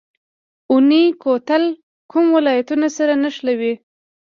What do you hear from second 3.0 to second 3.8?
نښلوي؟